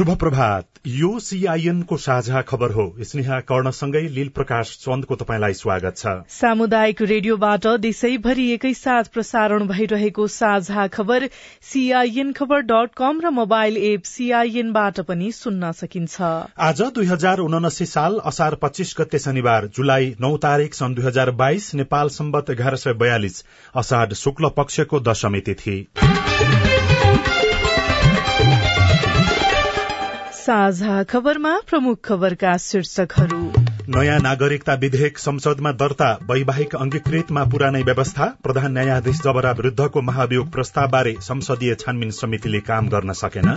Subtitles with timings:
[0.00, 5.96] शुभ प्रभात यो सीआईएन को साझा खबर हो। स्नेहा कर्णसँगै लील प्रकाश चन्दको तपाईँलाई स्वागत
[5.96, 11.28] छ। सामुदायिक रेडियोबाट देशैभरि एकैसाथ प्रसारण भइरहेको साझा खबर
[11.72, 16.16] सीआईएन खबर डट कम र मोबाइल एप सीआईएनबाट पनि सुन्न सकिन्छ।
[16.60, 21.30] आज दुई हजार उनासी साल असार पच्चीस गते शनिबार जुलाई नौ तारीक सन् दुई हजार
[21.44, 23.44] बाइस नेपाल सम्बत एघार सय बयालिस
[23.74, 25.78] असाढ शुक्ल पक्षको दशमी तिथि।
[30.50, 33.40] साझा खबरमा प्रमुख खबरका शीर्षकहरू।
[33.88, 41.14] नयाँ नागरिकता विधेयक संसदमा दर्ता वैवाहिक अंगीकृतमा पुरानै व्यवस्था प्रधान न्यायाधीश जबरा विरूद्धको महाभियोग प्रस्तावबारे
[41.20, 43.54] संसदीय छानबिन समितिले काम गर्न सकेन।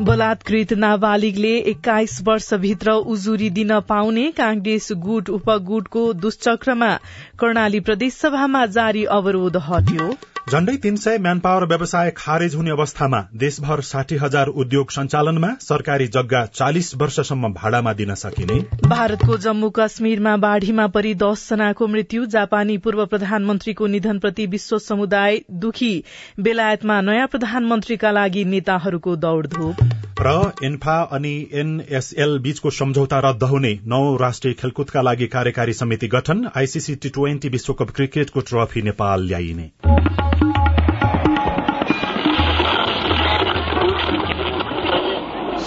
[0.00, 6.92] बलात्कृत नाबालिगले एक्काइस वर्षभित्र उजुरी दिन पाउने कांग्रेस गुट उपगुटको दुष्चक्रमा
[7.40, 10.12] कर्णाली प्रदेशसभामा जारी अवरोध हट्यो।
[10.50, 16.06] झण्डै तीन सय म्यान पावर व्यवसाय खारेज हुने अवस्थामा देशभर साठी हजार उद्योग सञ्चालनमा सरकारी
[16.06, 22.76] जग्गा चालिस वर्षसम्म भाडामा दिन सकिने। भारतको जम्मू कश्मीरमा बाढ़ीमा परि दस जनाको मृत्यु जापानी
[22.78, 25.92] पूर्व प्रधानमन्त्रीको निधनप्रति विश्व समुदाय दुखी।
[26.40, 29.76] बेलायतमा नयाँ प्रधानमन्त्रीका लागि नेताहरूको दौड़धूप।
[30.20, 36.48] र इन्फा अनि एनएसएल बीचको सम्झौता रद्द हुने नौ राष्ट्रिय खेलकुदका लागि कार्यकारी समिति गठन
[36.56, 39.70] आईसीसी टी ट्वेन्टी विश्वकप क्रिकेटको ट्रफी नेपाल ल्याइने।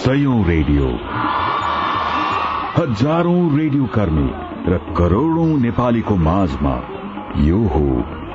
[0.07, 0.89] सयौं रेडियो।
[2.75, 4.27] हजारौं रेडियो कर्मी
[4.67, 6.75] र करोड़ौं नेपालीको माझमा
[7.39, 7.81] यो हो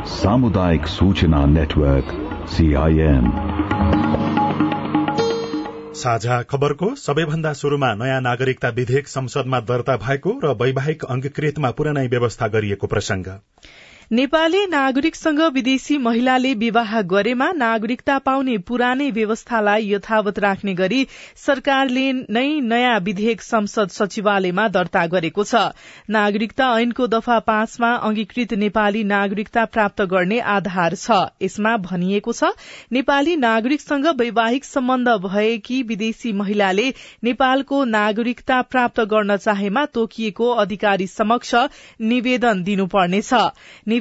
[0.06, 2.12] सामुदायिक सूचना नेटवर्क
[2.48, 3.30] सीआईएन
[5.94, 12.48] साझा खबरको सबैभन्दा शुरूमा नयाँ नागरिकता विधेयक संसदमा दर्ता भएको र वैवाहिक अंगीकृतमा पुरानै व्यवस्था
[12.48, 13.32] गरिएको प्रसंग
[14.12, 21.06] नेपाली नागरिकसँग विदेशी महिलाले विवाह गरेमा नागरिकता पाउने पुरानै व्यवस्थालाई यथावत राख्ने गरी
[21.36, 25.62] सरकारले नै नयाँ विधेयक संसद सचिवालयमा दर्ता गरेको छ।
[26.10, 32.52] नागरिकता ऐनको दफा पाँचमा अंगीकृत नेपाली नागरिकता प्राप्त गर्ने आधार छ। यसमा भनिएको छ
[32.92, 36.88] नेपाली नागरिकसँग वैवाहिक सम्बन्ध भएकी विदेशी महिलाले
[37.24, 41.54] नेपालको नागरिकता प्राप्त गर्न चाहेमा तोकिएको अधिकारी समक्ष
[42.12, 43.34] निवेदन दिनुपर्नेछ।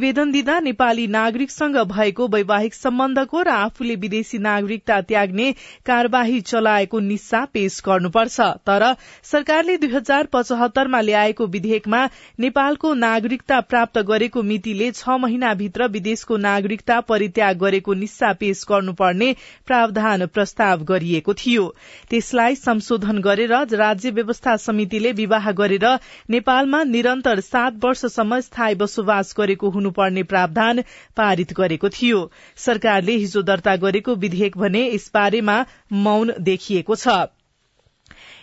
[0.01, 5.51] निवेदन दिँदा नेपाली नागरिकसँग भएको वैवाहिक सम्बन्धको र आफूले विदेशी नागरिकता त्याग्ने
[5.86, 8.86] कार्यवाही चलाएको निस्सा पेश गर्नुपर्छ। तर
[9.24, 12.00] सरकारले दुई हजार पचहत्तरमा ल्याएको विधेयकमा
[12.39, 19.30] नेपालको नागरिकता प्राप्त गरेको मितिले छ महिनाभित्र विदेशको नागरिकता परित्याग गरेको निस्सा पेश गर्नुपर्ने
[19.68, 21.68] प्रावधान प्रस्ताव गरिएको थियो।
[22.09, 25.88] त्यसलाई संशोधन गरेर राज्य व्यवस्था समितिले विवाह गरेर
[26.30, 30.83] नेपालमा निरन्तर सात वर्षसम्म स्थायी बसोबास गरेको हुनुपर्ने प्रावधान
[31.18, 32.24] पारित गरेको थियो।
[32.62, 35.62] सरकारले हिजो दर्ता गरेको विधेयक भने यसबारेमा
[36.01, 37.22] मौन देखिएको छ।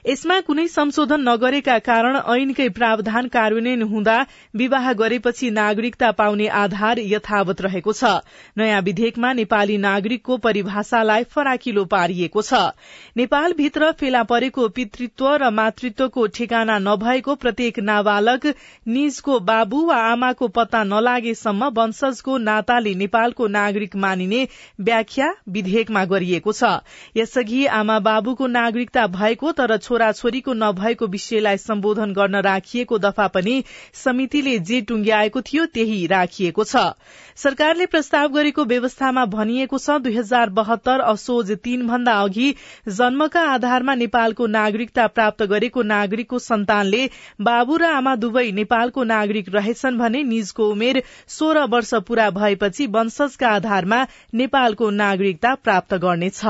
[0.06, 4.16] यसमा कुनै संशोधन नगरेका कारण ऐनकै प्रावधान कार्यान्वयन हुँदा
[4.54, 8.12] विवाह गरेपछि नागरिकता पाउने आधार यथावत रहेको छ।
[8.56, 12.60] नयाँ विधेयकमा नेपाली नागरिकको परिभाषालाई फराकिलो पारिएको छ।
[13.16, 18.46] नेपालभित्र फेला परेको पितृत्व र मातृत्वको ठेगाना नभएको प्रत्येक नाबालक
[18.88, 24.46] निजको बाबु वा आमाको पत्ता नलागेसम्म वंशजको नाताले नेपालको नागरिक मानिने
[24.80, 26.72] व्याख्या विधेयकमा गरिएको छ।
[27.16, 33.56] यसअघि आमा बाबुको नागरिकता भएको तर छोराछोरीको नभएको विषयलाई सम्बोधन गर्न राखिएको दफा पनि
[33.94, 36.84] समितिले जे टुंग्याएको थियो त्यही राखिएको छ।
[37.38, 42.48] सरकारले प्रस्ताव गरेको व्यवस्थामा भनिएको छ दुई हजार बहत्तर असोज तीन भन्दा अघि
[42.90, 47.02] जन्मका आधारमा नेपालको नागरिकता प्राप्त गरेको नागरिकको सन्तानले
[47.40, 53.48] बाबु र आमा दुवै नेपालको नागरिक रहेछन् भने निजको उमेर सोह्र वर्ष पूरा भएपछि वंशजका
[53.52, 54.00] आधारमा
[54.34, 56.42] नेपालको नागरिकता प्राप्त गर्नेछ।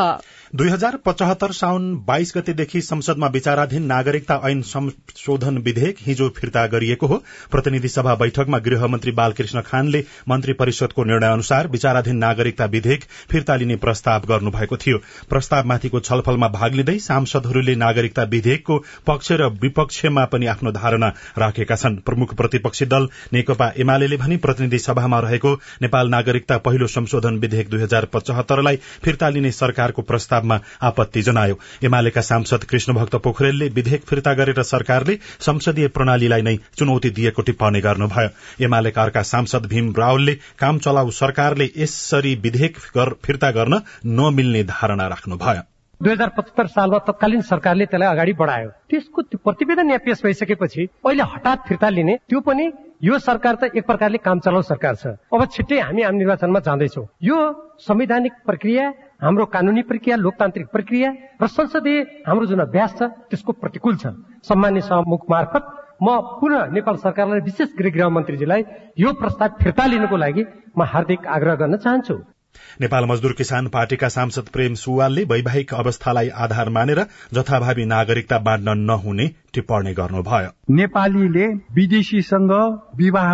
[0.55, 7.06] दुई हजार पचहत्तर साउन बाइस गतेदेखि संसदमा विचाराधीन नागरिकता ऐन संशोधन विधेयक हिजो फिर्ता गरिएको
[7.06, 7.16] हो।
[7.50, 13.76] प्रतिनिधि सभा बैठकमा गृहमन्त्री बालकृष्ण खानले मन्त्री परिषदको निर्णय अनुसार विचाराधीन नागरिकता विधेयक फिर्ता लिने
[13.76, 14.98] प्रस्ताव गर्नुभएको थियो।
[15.30, 21.96] प्रस्तावमाथिको छलफलमा भाग लिँदै सांसदहरूले नागरिकता विधेयकको पक्ष र विपक्षमा पनि आफ्नो धारणा राखेका छन्।
[22.06, 27.82] प्रमुख प्रतिपक्षी दल नेकपा एमाले भने प्रतिनिधि सभामा रहेको नेपाल नागरिकता पहिलो संशोधन विधेयक दुई
[27.82, 34.32] हजार पचहत्तरलाई फिर्ता लिने सरकारको प्रस्तावमा आपत्ति जनायो। एमालेका सांसद कृष्ण भक्त पोखरेलले विधेयक फिर्ता
[34.35, 38.29] गरेर सरकारले संसदीय प्रणालीलाई नै चुनौती दिएको टिप्पणी गर्नुभयो।
[38.65, 42.79] एमालेका अर्का सांसद भीम रावलले काम चलाउ सरकारले यसरी विधेयक
[43.25, 45.62] फिर्ता गर्न नमिल्ने धारणा राख्नुभयो।
[46.00, 51.23] दुई हजार पचहत्तर सालमा तत्कालीन सरकारले त्यसलाई अगाडि बढायो। त्यसको प्रतिवेदन यहाँ पेश भइसकेपछि अहिले
[51.32, 52.71] हठात फिर्ता लिने त्यो पनि
[53.03, 57.03] यो सरकार त एक प्रकारले काम चलाउ सरकार छ। अब छिट्टै हामी आम निर्वाचनमा जाँदैछौ।
[57.23, 57.38] यो
[57.82, 58.85] संवैधानिक प्रक्रिया
[59.20, 61.09] हाम्रो कानूनी प्रक्रिया लोकतान्त्रिक प्रक्रिया
[61.43, 64.15] र संसदीय हाम्रो जुन अभ्यास छ त्यसको प्रतिकूल छ।
[64.47, 65.65] सम्मान्य सहमुख मार्फत
[66.03, 68.62] म पुनः नेपाल सरकारलाई विशेष गृह गृहमन्त्रीजीलाई
[68.97, 70.44] यो प्रस्ताव फिर्ता लिनको लागि
[70.79, 72.15] म हार्दिक आग्रह गर्न चाहन्छु।
[72.81, 77.00] नेपाल मजदूर किसान पार्टीका सांसद प्रेम सुवालले वैवाहिक अवस्थालाई आधार मानेर
[77.35, 82.53] जथाभावी नागरिकता बाँड्न नहुने टिप्पणी गर्नुभयो। नेपालीले विदेशीसँग
[82.97, 83.33] विवाह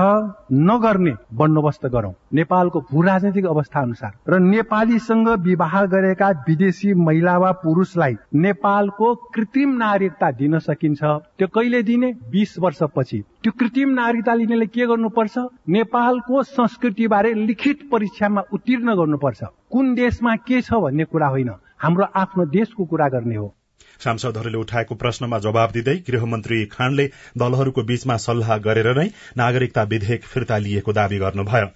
[0.52, 7.50] नगर्ने बन्दोबस्त गरौं। नेपालको भू राजनैतिक अवस्था अनुसार र नेपालीसँग विवाह गरेका विदेशी महिला वा
[7.52, 12.12] पुरुषलाई नेपालको कृत्रिम नागरिकता दिन सकिन्छ। त्यो कहिले दिने?
[12.30, 15.38] बिस वर्षपछि। त्यो कृत्रिम नागरिकता लिनेले के गर्नुपर्छ?
[15.68, 22.44] नेपालको संस्कृतिबारे लिखित परीक्षामा उत्तीर्ण गर्नुपर्छ। कुन देशमा के छ भन्ने कुरा होइन। हाम्रो आफ्नो
[22.46, 23.54] देशको कुरा गर्ने हो।
[24.00, 27.06] सांसदहरूले उठाएको प्रश्नमा जवाब दिँदै गृहमन्त्री खानले
[27.38, 31.68] दलहरूको बीचमा सल्लाह गरेर नै नागरिकता विधेयक फिर्ता लिएको दावी गर्नुभयो।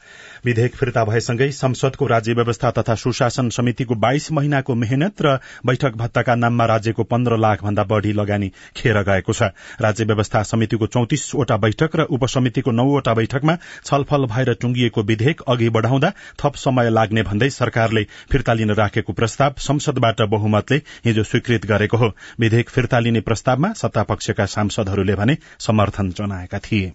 [0.44, 6.34] विधेयक फिर्ता भएसँगै संसदको राज्य व्यवस्था तथा सुशासन समितिको बाइस महिनाको मेहनत र बैठक भत्ताका
[6.34, 9.42] नाममा राज्यको पन्ध्र लाख भन्दा बढ़ी लगानी खेर गएको छ।
[9.80, 16.12] राज्य व्यवस्था समितिको चौतिसवटा बैठक र उपसमितिको नौवटा बैठकमा छलफल भएर टुंगिएको विधेयक अघि बढ़ाउँदा
[16.44, 22.12] थप समय लाग्ने भन्दै सरकारले फिर्ता लिन राखेको प्रस्ताव संसदबाट बहुमतले हिजो स्वीकृत गरेको हो।
[22.40, 26.92] विधेयक फिर्ता लिने प्रस्तावमा सत्तापक्षका सांसदहरूले भने समर्थन जनाएका थिए।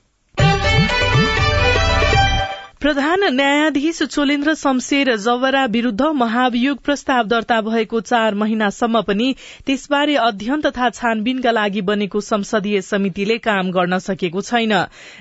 [2.83, 9.27] प्रधान न्यायाधीश चोलेन्द्र शमशेर जवरा विरूद्ध महाभियोग प्रस्ताव दर्ता भएको चार महिनासम्म पनि
[9.65, 14.73] त्यसबारे अध्ययन तथा छानबिनका लागि बनेको संसदीय समितिले काम गर्न सकेको छैन।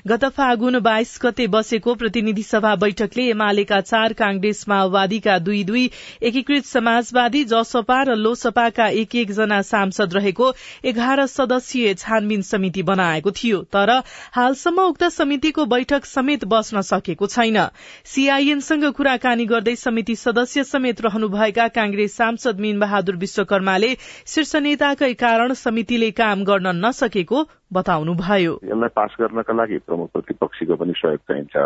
[0.06, 5.88] गत फागुन बाइस गते बसेको प्रतिनिधि सभा बैठकले एमालेका चार कांग्रेस माओवादीका दुई दुई
[6.22, 10.52] एकीकृत समाजवादी जसपा र लोसपाका एक एकजना सांसद रहेको
[10.86, 13.96] एघार सदस्यीय छानबिन समिति बनाएको थियो। तर
[14.32, 17.68] हालसम्म उक्त समितिको बैठक समेत बस्न सकेको छैन। छैन।
[18.04, 23.94] सीआईएनसँग कुराकानी गर्दै समिति सदस्य समेत रहनुभएका कांग्रेस सांसद मीन बहादुर विश्वकर्माले
[24.26, 30.92] शीर्ष नेताकै कारण समितिले काम गर्न नसकेको बताउनुभयो। यसलाई पास गर्नका लागि प्रमुख प्रतिपक्षीको पनि
[30.92, 31.56] सहयोग चाहिन्छ।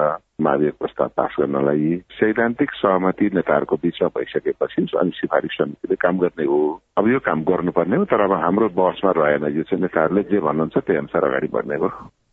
[0.40, 6.60] महाभियोग प्रस्ताव पास गर्नलाई सैद्धान्तिक सहमति नेताहरूको बीचमा भइसकेपछि अनि सिफारिस समितिले काम गर्ने हो।
[6.98, 10.78] अब यो काम गर्नुपर्ने हो तर अब हाम्रो बसमा रहेन। यो चाहिँ नेताहरूले जे भन्नुहुन्छ
[10.78, 11.90] त्यही अनुसार अगाडि बढ्ने हो।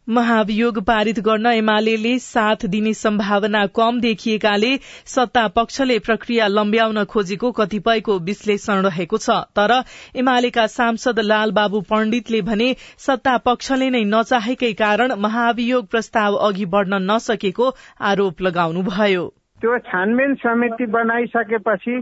[0.07, 4.72] महाभियोग पारित गर्न एमाले साथ दिने सम्भावना कम देखिएकाले
[5.05, 9.72] सत्ता पक्षले प्रक्रिया लम्ब्याउन खोजेको कतिपयको विश्लेषण रहेको छ। तर
[10.15, 17.69] एमालेका सांसद लालबाबु पण्डितले भने सत्ता पक्षले नै नचाहेकै कारण महाभियोग प्रस्ताव अघि बढ़न नसकेको
[18.01, 19.24] आरोप लगाउनुभयो।
[19.63, 21.93] त्यो छानबिन समिति बनाइसकेपछि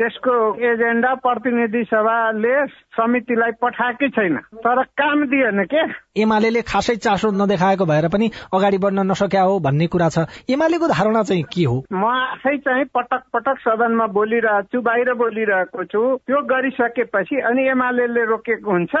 [0.00, 0.34] त्यसको
[0.64, 2.54] एजेन्डा प्रतिनिधि सभाले
[2.96, 5.82] समितिलाई पठाएकै छैन। तर काम दिएन के?
[6.16, 11.22] एमाले खासै चासो नदेखाएको भएर पनि अगाडि बढ्न नसक्या हो भन्ने कुरा छ। एमालेको धारणा
[11.22, 11.76] चाहिँ के हो?
[11.92, 18.24] म आफै चाहिँ पटक पटक सदनमा बोलिरहेको छु बाहिर बोलिरहेको छु। त्यो गरिसकेपछि अनि एमाले
[18.24, 18.96] रोकेको हुन्छ।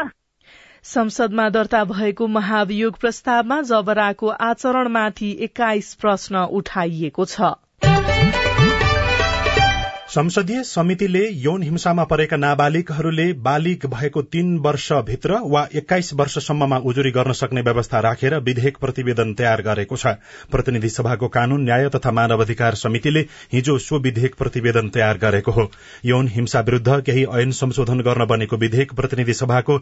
[0.84, 7.52] संसदमा दर्ता भएको महाभियोग प्रस्तावमा जबराको आचरणमाथि एक्काइस प्रश्न उठाइएको छ।
[10.10, 17.32] संसदीय समितिले यौन हिंसामा परेका नाबालिगहरूले बालिग भएको तीन वर्षभित्र वा एक्काइस वर्षसम्ममा उजुरी गर्न
[17.32, 20.14] सक्ने व्यवस्था राखेर विधेयक प्रतिवेदन तयार गरेको छ।
[20.50, 23.20] प्रतिनिधि सभाको कानून न्याय तथा मानव अधिकार समितिले
[23.52, 25.70] हिजो सो विधेयक प्रतिवेदन तयार गरेको हो।
[26.04, 29.78] यौन हिंसा विरूद्ध केही ऐन संशोधन गर्न बनेको विधेयक प्रतिनिधि सभाको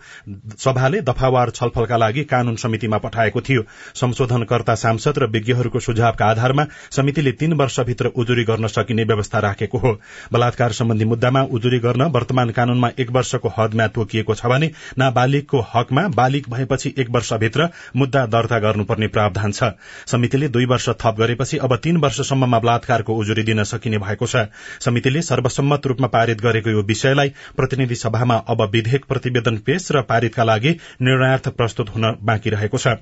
[0.58, 3.62] सभाले दफावार छलफलका लागि कानून समितिमा पठाएको थियो।
[3.94, 9.98] संशोधनकर्ता सांसद र विज्ञहरूको सुझावका आधारमा समितिले तीन वर्षभित्र उजुरी गर्न सकिने व्यवस्था राखेको हो।
[10.32, 16.06] बलात्कार सम्बन्धी मुद्दामा उजुरी गर्न वर्तमान कानूनमा एक वर्षको हदमा तोकिएको छ भने नाबालिगको हकमा
[16.16, 19.72] बालिग भएपछि एक वर्षभित्र मुद्दा दर्ता गर्नुपर्ने प्रावधान छ।
[20.06, 24.46] समितिले दुई वर्ष थप गरेपछि अब तीन वर्षसम्ममा बलात्कारको उजुरी दिन सकिने भएको छ।
[24.80, 30.44] समितिले सर्वसम्मत रूपमा पारित गरेको यो विषयलाई प्रतिनिधि सभामा अब विधेयक प्रतिवेदन पेश र पारितका
[30.44, 32.98] लागि निर्णयार्थ प्रस्तुत हुन बाँकी रहेको छ।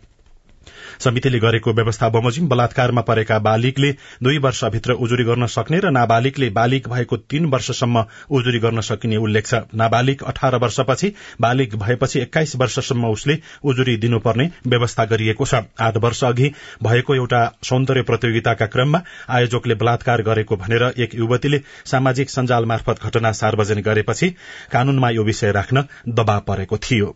[1.00, 3.90] समितिले गरेको व्यवस्था बमोजिम बलात्कारमा परेका बालिगले
[4.22, 9.46] दुई वर्षभित्र उजुरी गर्न सक्ने र नाबालिगले बालिग भएको तीन वर्षसम्म उजुरी गर्न सकिने उल्लेख
[9.46, 15.96] छ। नाबालिग अठार वर्षपछि बालिग भएपछि एक्काइस वर्षसम्म उसले उजुरी दिनुपर्ने व्यवस्था गरिएको छ। आठ
[15.96, 22.64] वर्ष अघि भएको एउटा सौन्दर्य प्रतियोगिताका क्रममा आयोजकले बलात्कार गरेको भनेर एक युवतीले सामाजिक सञ्जाल
[22.64, 24.30] मार्फत घटना सार्वजनिक गरेपछि
[24.72, 27.14] कानूनमा यो विषय राख्न दबाव परेको थियो।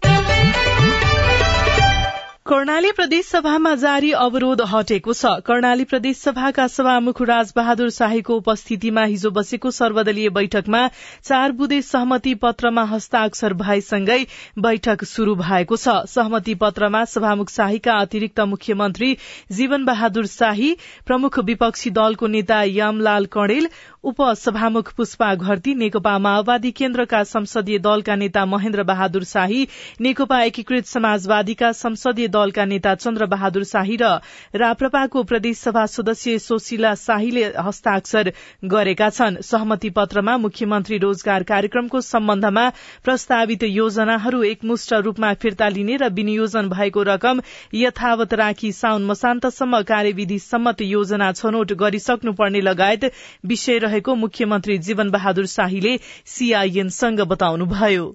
[2.61, 9.31] कर्णाली प्रदेश सभामा जारी अवरोध हटेको छ। कर्णाली प्रदेश सभाका सभामुख राजबहादुर शाहीको उपस्थितिमा हिजो
[9.31, 10.83] बसेको सर्वदलीय बैठकमा
[11.25, 14.19] चार बुधे सहमति पत्रमा हस्ताक्षर भएसँगै
[14.59, 19.17] बैठक शुरू भएको छ। सहमति पत्रमा सभामुख शाहीका अतिरिक्त मुख्यमन्त्री
[19.53, 20.77] जीवन बहादुर शाही
[21.07, 23.71] प्रमुख विपक्षी दलको नेता यामलाल कणेल
[24.05, 29.67] उपसभामुख पुष्पा घरती नेकपा माओवादी केन्द्रका संसदीय दलका नेता महेन्द्र बहादुर शाही
[30.01, 34.09] नेकपा एकीकृत समाजवादीका संसदीय दलका नेता चन्द्र बहादुर शाही र
[34.55, 38.33] राप्रपाको प्रदेशसभा सदस्य सोशिला शाहीले हस्ताक्षर
[38.73, 42.69] गरेका छन्। सहमति पत्रमा मुख्यमन्त्री रोजगार कार्यक्रमको सम्बन्धमा
[43.05, 47.41] प्रस्तावित योजनाहरू एकमुष्ट रूपमा फिर्ता लिने र विनियोजन भएको रकम
[47.75, 53.11] यथावत राखी साउन मसान्तसम्म कार्यविधि सम्मत योजना छनौट गरिसक्नुपर्ने लगायत
[53.47, 55.99] विषय रहेको मुख्यमन्त्री जीवन बहादुर शाहीले
[56.31, 58.09] सीआईएनसँग बताउनुभयो।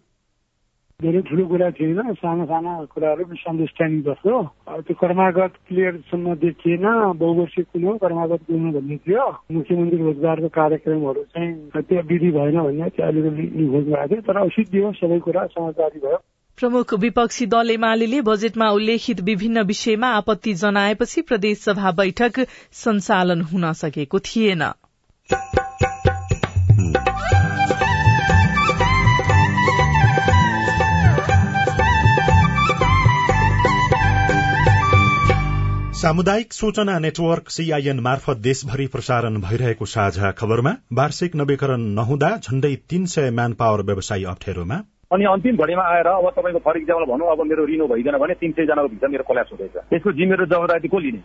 [0.99, 4.35] धेरै ठुलो कुरा थिएन साना साना कुराहरू मिसअन्डरस्ट्यान्डिङ जस्तो।
[4.79, 6.85] त्यो कर्मागत क्लियरसम्म देखिएन
[7.19, 12.89] बहुवर्षीय कुन हो कर्मागत कुन भन्ने थियो। मुख्यमन्त्री रोजगारको कार्यक्रमहरू चाहिँ त्यो विधि भएन भन्ने
[12.95, 16.21] त्यो अलिकति निखोज भएको थियो तर सिद्धियो सबै कुरा समझदारी भयो।
[16.57, 22.39] प्रमुख विपक्षी दल एमाले बजेटमा उल्लेखित विभिन्न विषयमा आपत्ति जनाएपछि प्रदेशसभा बैठक
[22.79, 24.63] सञ्चालन हुन सकेको थिएन।
[36.05, 43.05] सामुदायिक सूचना नेटवर्क सीआईएन मार्फत देशभरि प्रसारण भइरहेको साझा खबरमा वार्षिक नवीकरण नहुँदा झण्डै तीन
[43.05, 44.75] सय म्यान पावर व्यवसायी अप्ठ्यारोमा।
[45.11, 48.51] अनि अन्तिम घडीमा आएर अब तपाईँको फर इक्जाम्पल भनौँ अब मेरो रिनो भइदिएन भने तीन
[48.51, 51.21] सयजनाको भित्र मेरो कल्यास हुँदैछ। यसको जिम्मेवारी जवाबदारी को लिने?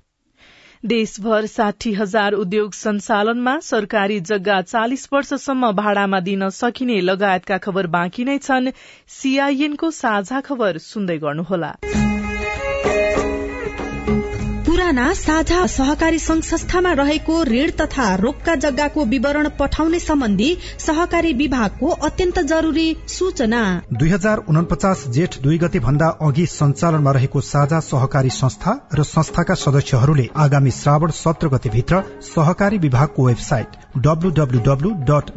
[0.87, 8.25] देशभर साठी हजार उद्योग सञ्चालनमा सरकारी जग्गा चालिस वर्षसम्म भाडामा दिन सकिने लगायतका खबर बाँकी
[8.25, 8.73] नै छन्।
[9.21, 11.77] सीआईएनको साझा खबर सुन्दै गर्नुहोला।
[14.91, 21.89] पुराना साझा सहकारी संघ संस्थामा रहेको ऋण तथा रोक्का जग्गाको विवरण पठाउने सम्बन्धी सहकारी विभागको
[22.07, 23.61] अत्यन्त जरूरी सूचना।
[23.93, 29.55] दुई हजार उनपचास जेठ दुई गते भन्दा अघि सञ्चालनमा रहेको साझा सहकारी संस्था र संस्थाका
[29.55, 35.37] सदस्यहरूले आगामी श्रावण सत्र गतेभित्र सहकारी विभागको वेबसाइट डब्लूडब्लूडब्लू डट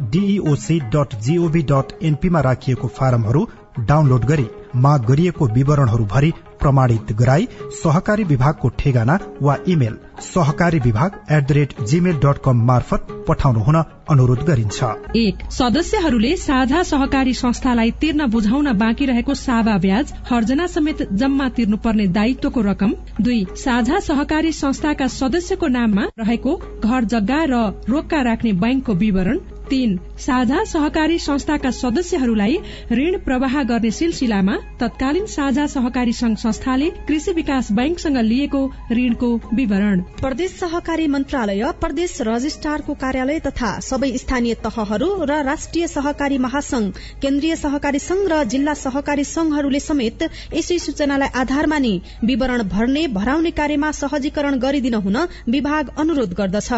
[0.94, 3.46] डट जीओभी डट एनपीमा राखिएको फारमहरू
[3.78, 11.18] डाउनलोड गरी माग गरिएको विवरणहरू भरि प्रमाणित गराई सहकारी विभागको ठेगाना वा इमेल सहकारी विभाग
[11.32, 13.76] at the rate gmail dot com मार्फत पठाउनु हुन
[14.10, 14.84] अनुरोध गरिन्छ।
[15.16, 22.06] एक सदस्यहरूले साझा सहकारी संस्थालाई तिर्न बुझाउन बाँकी रहेको सावा ब्याज हर्जना समेत जम्मा तिर्नुपर्ने
[22.08, 28.94] दायित्वको रकम। दुई साझा सहकारी संस्थाका सदस्यको नाममा रहेको घर जग्गा र रोक्का राख्ने बैंकको
[28.94, 29.38] विवरण।
[29.70, 32.56] तीन साझा सहकारी संस्थाका सदस्यहरूलाई
[32.92, 38.60] ऋण प्रवाह गर्ने सिलसिलामा तत्कालीन साझा सहकारी संघ संस्थाले कृषि विकास बैंकसँग लिएको
[38.92, 46.38] ऋणको विवरण। प्रदेश सहकारी मन्त्रालय प्रदेश रजिस्ट्रारको कार्यालय तथा सबै स्थानीय तहहरू र राष्ट्रिय सहकारी
[46.38, 46.86] महासंघ
[47.22, 50.22] केन्द्रीय सहकारी संघ र जिल्ला सहकारी संघहरूले समेत
[50.54, 51.94] यसै सूचनालाई आधार मानि
[52.24, 55.16] विवरण भर्ने भराउने कार्यमा सहजीकरण गरिदिन हुन
[55.48, 56.72] विभाग अनुरोध गर्दछ।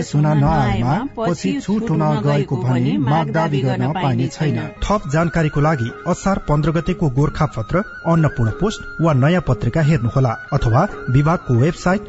[0.00, 5.60] पेश हुन नआएमा पछि छुट हुन गएको भने माग दावी गर्न पाइने छैन। थप जानकारीको
[5.60, 12.02] लागि असार पन्ध्र गतेको गोर्खा पत्र अन्नपूर्ण पोस्ट वा नयाँ पत्रिका हेर्नुहोला अथवा विभागको वेबसाइट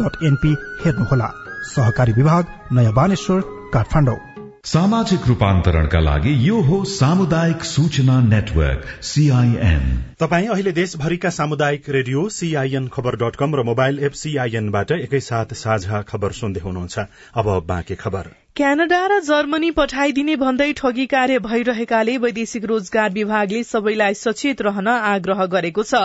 [0.00, 1.32] डट एनपी हेर्नुहोला।
[1.66, 3.40] सहकारी विभाग नयाँ बानेश्वर
[3.74, 4.27] काठमाडौँ।
[4.64, 9.84] सामाजिक रूपान्तरणका लागि यो हो सामुदायिक सूचना नेटवर्क सीआईएन
[10.20, 16.02] तपाईँ अहिले देशभरिका सामुदायिक radio CIN Khabar dot com र मोबाइल एप सीआईएनबाट एकैसाथ साझा
[16.02, 16.98] खबर सुन्दै हुनुहुन्छ।
[17.34, 24.16] अब बाँकी खबर। क्यानाडा र जर्मनी पठाइदिने भन्दै ठगी कार्य भइरहेकाले वैदेशिक रोजगार विभागले सबैलाई
[24.20, 26.00] सचेत रहन आग्रह गरेको छ।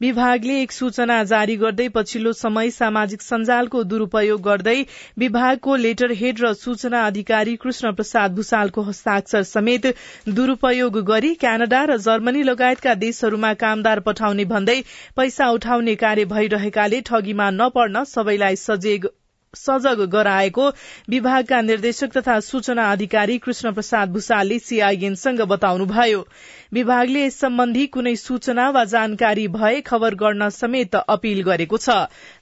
[0.00, 4.76] विभागले एक सूचना जारी गर्दै पछिल्लो समय सामाजिक सञ्जालको दुरूपयोग गर्दै
[5.18, 9.90] विभागको लेटर हेड र सूचना अधिकारी कृष्ण प्रसाद भूषालको हस्ताक्षर समेत
[10.34, 14.78] दुरूपयोग गरी क्यानाडा र जर्मनी लगायतका देशहरूमा कामदार पठाउने भन्दै
[15.16, 19.12] पैसा उठाउने कार्य भइरहेकाले ठगीमा नपर्न सबैलाई सजग
[19.56, 20.68] सजग गराएको
[21.10, 26.26] विभागका निर्देशक तथा सूचना अधिकारी कृष्ण प्रसाद भूषालले सीआईएनसँग बताउनुभयो।
[26.72, 31.90] विभागले यस सम्बन्धी कुनै सूचना वा जानकारी भए खबर गर्न समेत अपील गरेको छ।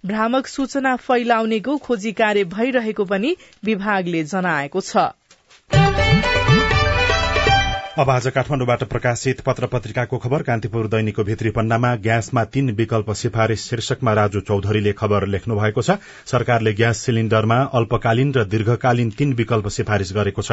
[0.07, 6.30] भ्रामक सूचना फैलाउनेको खोजी कार्य भइरहेको पनि विभागले जनाएको छ।
[8.00, 13.61] अब आज काठमाडौँबाट प्रकाशित पत्र पत्रिकाको खबर कान्तिपुर दैनिकको भित्री पन्नामा ग्यासमा तीन विकल्प सिफारिश
[13.61, 19.69] शीर्षकमा राजु चौधरीले खबर लेख्नु भएको छ। सरकारले ग्यास सिलिण्डरमा अल्पकालीन र दीर्घकालीन तीन विकल्प
[19.69, 20.52] सिफारिश गरेको छ।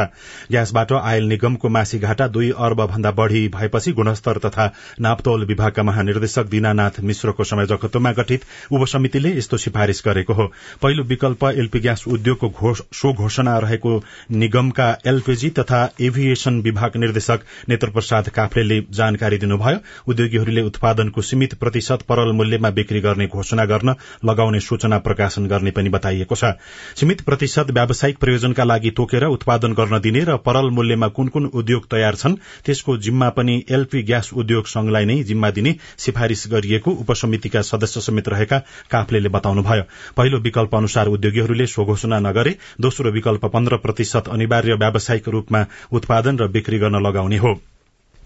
[0.51, 4.67] ग्यासबाट आयल निगमको मासी घाटा दुई अर्ब भन्दा बढ़ी भएपछि गुणस्तर तथा
[4.99, 10.51] नापतोल विभागका महानिर्देशक दीनानाथ मिश्रको संयोजकत्वमा गठित। उपसमितिले यस्तो सिफारिश गरेको हो।
[10.83, 14.03] पहिलो विकल्प एलपी ग्यास उद्योगको घोषणा रहेको
[14.35, 19.77] निगमका एलपीजी तथा एभिएशन विभाग निर्देशक निर्देशक नेत्र प्रसाद काफ्लेले जानकारी दिनुभयो
[20.07, 25.89] उद्योगीहरूले उत्पादनको सीमित प्रतिशत परल मूल्यमा बिक्री गर्ने घोषणा गर्न लगाउने सूचना प्रकाशन गर्ने पनि
[25.89, 26.53] बताइएको छ।
[26.95, 31.87] सीमित प्रतिशत व्यावसायिक प्रयोजनका लागि तोकेर उत्पादन गर्न दिने र परल मूल्यमा कुन कुन उद्योग
[31.91, 37.61] तयार छन् त्यसको जिम्मा पनि एलपी ग्यास उद्योग संघलाई नै जिम्मा दिने सिफारिश गरिएको उपसमितिका
[37.61, 38.59] सदस्य समेत रहेका
[38.91, 39.83] काफ्लेले बताउनुभयो।
[40.17, 46.37] पहिलो विकल्प अनुसार उद्योगीहरूले सो घोषणा नगरे दोस्रो विकल्प पन्ध्र प्रतिशत अनिवार्य व्यावसायिक रूपमा उत्पादन
[46.37, 47.59] र बिक्री गर्न लगाउने हो।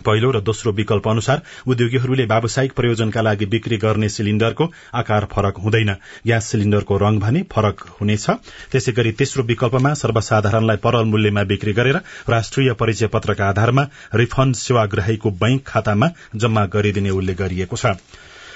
[0.02, 5.92] पहिलो र दोस्रो विकल्प अनुसार उद्योगीहरूले व्यावसायिक प्रयोजनका लागि बिक्री गर्ने सिलिण्डरको आकार फरक हुँदैन।
[6.26, 8.26] ग्यास सिलिण्डरको रंग भने फरक हुनेछ।
[8.72, 15.32] त्यसै गरी तेस्रो विकल्पमा सर्वसाधारणलाई परल मूल्यमा बिक्री गरेर राष्ट्रिय परिचय पत्रका आधारमा रिफण्ड सेवाग्राहीको
[15.38, 17.94] बैंक खातामा जम्मा गरिदिने उल्लेख गरिएको छ।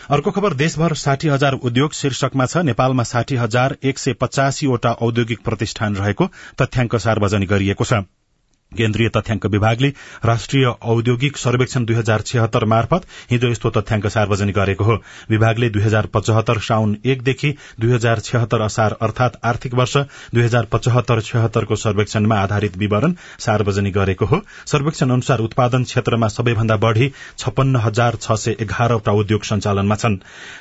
[0.10, 5.46] अर्को खबर देशभर साठी हजार उद्योग शीर्षकमा छ। नेपालमा साठी हजार एक सय पचासीवटा औद्योगिक
[5.46, 8.25] प्रतिष्ठान रहेको तथ्याङ्क सार्वजनिक गरिएको छ।
[8.72, 9.88] केन्द्रीय तथ्याङ्क विभागले
[10.26, 14.96] राष्ट्रिय औद्योगिक सर्वेक्षण दुई हजार छिहत्तर मार्फत हिजो यस्तो तथ्याङ्क सार्वजनिक गरेको हो।
[15.30, 19.98] विभागले दुई हजार पचहत्तर साउन एकदेखि दुई हजार छिहत्तर असार अर्थात आर्थिक वर्ष
[20.34, 26.76] दुई हजार पचहत्तर छिहत्तरको सर्वेक्षणमा आधारित विवरण सार्वजनिक गरेको हो। सर्वेक्षण अनुसार उत्पादन क्षेत्रमा सबैभन्दा
[26.78, 30.18] बढ़ी छपन्न हजार छ सय एघारवटा उद्योग सञ्चालनमा छन्।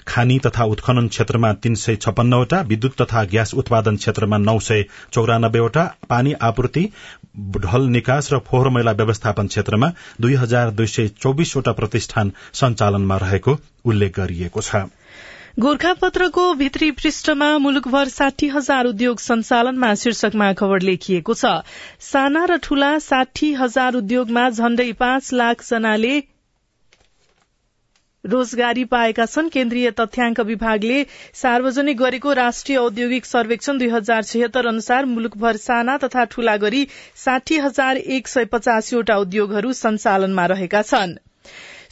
[0.08, 5.84] खानी तथा उत्खनन क्षेत्रमा तीन सय छपन्नवटा विद्युत तथा ग्यास उत्पादन क्षेत्रमा नौ सय चौरानब्बेवटा
[6.08, 6.88] पानी आपूर्ति
[7.36, 13.56] ढल निकास र फोहोर मैला व्यवस्थापन क्षेत्रमा दुई हजार दुई सय चौबिसवटा प्रतिष्ठान सञ्चालनमा रहेको
[13.84, 14.84] उल्लेख गरिएको छ।
[15.60, 21.52] गोर्खापत्रको भित्री पृष्ठमा मुलुकभर साठी हजार उद्योग सञ्चालनमा शीर्षकमा खबर लेखिएको छ।
[22.02, 26.14] साना र ठूला साठी हजार उद्योगमा झण्डै पाँच लाख जनाले
[28.24, 31.02] रोजगारी पाएका छन्। केन्द्रीय तथ्याङ्क विभागले
[31.34, 37.58] सार्वजनिक गरेको राष्ट्रिय औद्योगिक सर्वेक्षण दुई हजार छिहत्तर अनुसार मुलुकभर साना तथा ठूला गरी साठी
[37.58, 41.18] हजार एक सय पचासीवटा उद्योगहरू सञ्चालनमा रहेका छनृ।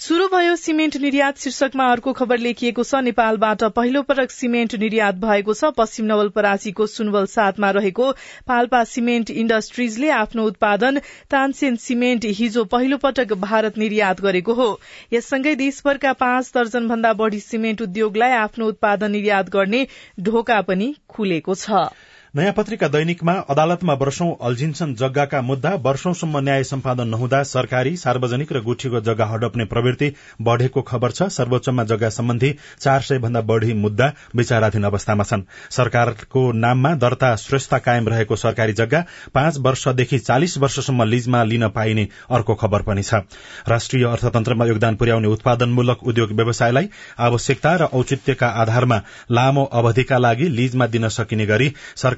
[0.03, 5.55] शुरू भयो सिमेन्ट निर्यात। शीर्षकमा अर्को खबर लेखिएको छ नेपालबाट पहिलो पटक सिमेन्ट निर्यात भएको
[5.55, 8.11] छ। पश्चिम नवलपरासीको सुनवल साथमा रहेको
[8.49, 10.99] पाल्पा सिमेन्ट इण्डस्ट्रीजले आफ्नो उत्पादन
[11.31, 14.71] तानसेन सिमेन्ट हिजो पहिलो पटक भारत निर्यात गरेको हो।
[15.13, 19.87] यससँगै देशभरका पाँच दर्जन भन्दा बढ़ी सिमेन्ट उद्योगलाई आफ्नो उत्पादन निर्यात गर्ने
[20.21, 21.87] ढोका पनि खुलेको छ।
[22.35, 28.61] नयाँ पत्रिका दैनिकमा अदालतमा वर्षौं अल्झिन्छन् जग्गाका मुद्दा वर्षौंसम्म न्याय सम्पादन नहुँदा सरकारी सार्वजनिक र
[28.63, 30.09] गुठीको जग्गा हडप्ने प्रवृत्ति
[30.41, 36.53] बढ़ेको खबर छ। सर्वोच्चमा जग्गा सम्बन्धी चार सय भन्दा बढ़ी मुद्दा विचाराधीन अवस्थामा छन्। सरकारको
[36.55, 42.55] नाममा दर्ता श्रेष्ठता कायम रहेको सरकारी जग्गा पाँच वर्षदेखि चालिस वर्षसम्म लीजमा लिन पाइने अर्को
[42.55, 43.21] खबर पनि छ।
[43.69, 46.89] राष्ट्रिय अर्थतन्त्रमा योगदान पुर्याउने उत्पादनमूलक उद्योग व्यवसायलाई
[47.21, 51.73] आवश्यकता र औचित्यका आधारमा लामो अवधिका लागि लीजमा दिन सकिने गरी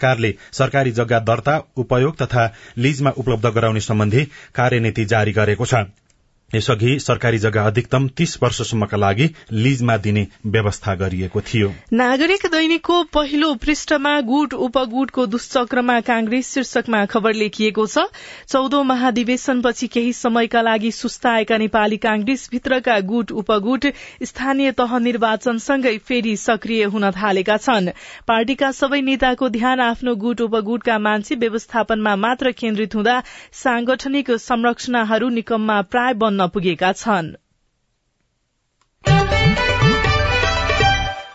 [0.05, 2.45] सरकारले सरकारी जग्गा दर्ता उपयोग तथा
[2.79, 6.04] लीजमा उपलब्ध गराउने सम्बन्धी कार्यनीति जारी गरेको छ।
[6.55, 13.55] यसअघि सरकारी जग्गा अधिकतम तीस वर्षसम्मका लागि लीजमा दिने व्यवस्था गरिएको थियो। नागरिक दैनिकको पहिलो
[13.55, 18.05] पृष्ठमा गुट उपगुटको दुश्चक्रमा कांग्रेस शीर्षकमा खबर लेखिएको छ।
[18.49, 23.87] चौधौं महाधिवेशनपछि केही समयका लागि सुस्ताएका नेपाली कांग्रेस भित्रका गुट उपगुट
[24.23, 27.91] स्थानीय तह निर्वाचनसँगै फेरि सक्रिय हुन थालेका छन्।
[28.29, 35.81] पार्टीका सबै नेताको ध्यान आफ्नो गुट उपगुटका मान्छे व्यवस्थापनमा मात्र केन्द्रित हुँदा सांगठनिक संरचनाहरू निकममा
[35.83, 37.29] प्राय बन्न पुगेका छन्।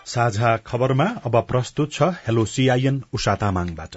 [0.06, 3.96] साझा खबरमा अब प्रस्तुत छ हेलो सीआईएन उषा तामाङबाट।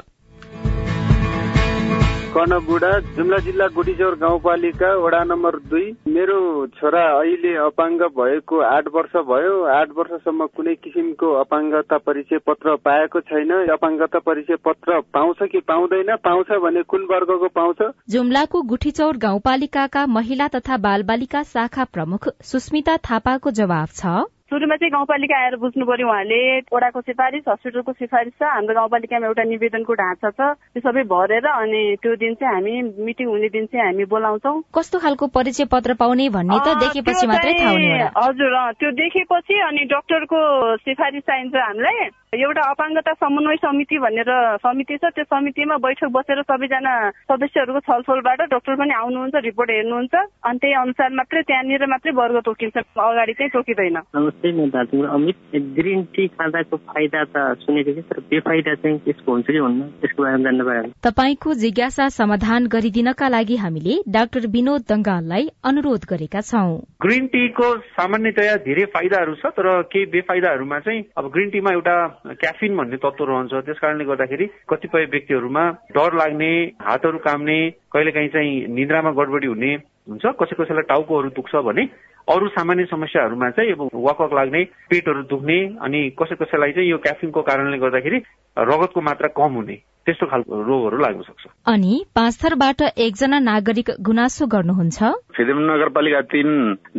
[2.34, 9.16] कर्णबुढा जुम्ला जिल्ला गुडीचौर गाउँपालिका वडा नम्बर दुई। मेरो छोरा अहिले अपाङ्ग भएको आठ वर्ष
[9.16, 15.60] भयो। आठ वर्षसम्म कुनै किसिमको अपाङ्गता परिचय पत्र पाएको छैन। अपाङ्गता परिचय पत्र पाउँछ कि
[15.60, 16.16] पाउँदैन?
[16.16, 17.78] पाउँछ भने कुन वर्गको पाउँछ?
[18.10, 24.06] जुम्लाको गुठीचौर गाउँपालिकाका महिला तथा बालबालिका शाखा प्रमुख सुस्मिता थापाको जवाब छ।
[24.54, 26.38] सुरुमा चाहिँ गाउँपालिका आएर बुझ्नु पर्यो उहाँले
[26.70, 31.82] वडाको सिफारिस हस्पिटलको सिफारिस छ हाम्रो गाउँपालिकामा एउटा निवेदनको ढाँचा छ। त्यो सबै भरेर अनि
[31.98, 36.30] त्यो दिन चाहिँ हामी मिटिङ हुने दिन चाहिँ हामी बोलाउँछौ। कस्तो खालको परिचय पत्र पाउने
[36.38, 40.40] भन्ने त देखेपछि मात्रै थाहा हुने हजुर त्यो देखेपछि अनि डाक्टरको
[40.86, 46.94] सिफारिस चाहिन्छ हामीलाई। एउटा अपाङ्गता समन्वय समिति भनेर समिति छ त्यो समितिमा बैठक बसेर सबैजना
[47.30, 52.78] सदस्यहरूको छलफलबाट डाक्टर पनि आउनुहुन्छ रिपोर्ट हेर्नुहुन्छ। अनि त्यही अनुसार मात्रै त्यहाँनिर मात्रै वर्ग तोकिन्छ।
[52.78, 55.38] अगाडि चाहिँ तोकिँदैन। नमस्ते म दार्जिलिङ अमित।
[55.78, 59.82] ग्रिन टी खाँदाको फाइदा त सुनेको थिएँ तर बेफाइदा चाहिँ त्यसको हुन्छ कि हुन्न?
[60.02, 66.42] त्यसको बारेमा जान्न पाएँ तपाईँको जिज्ञासा समाधान गरिदिनका लागि हामीले डाक्टर विनोद दंगाललाई अनुरोध गरेका
[66.42, 71.96] छौं। ग्रिन टीको सामान्यतया धेरै फाइदाहरू छ तर केही बेफाइदाहरूमा चाहिँ अब ग्रिन टीमा एउटा
[72.24, 77.58] क्याफिन भन्ने तत्व रहन्छ। त्यस कारणले गर्दाखेरि कतिपय व्यक्तिहरूमा डर लाग्ने हातहरू काम्ने
[77.92, 79.72] कहिलेकाहीँ चाहिँ निद्रामा गडबडी हुने
[80.10, 81.84] हुन्छ। कसै कसैलाई टाउकोहरू दुख्छ भने
[82.28, 87.42] अरू सामान्य समस्याहरूमा चाहिँ अब वाकवाक लाग्ने पेटहरू दुख्ने अनि कसै कसैलाई चाहिँ यो क्याफिनको
[87.44, 88.18] कारणले गर्दाखेरि
[88.58, 95.00] रगतको मात्रा कम हुने। त्यस्तो खालको रोगहरू लाग्न सक्छ। अनि पाँचथरबाट एकजना नागरिक गुनासो गर्नुहुन्छ?
[95.36, 96.50] फिदिम नगरपालिका तीन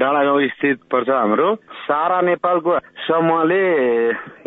[0.01, 1.49] डाँडा गाउँ स्थित पर्छ हाम्रो।
[1.85, 3.61] सारा नेपालको समूहले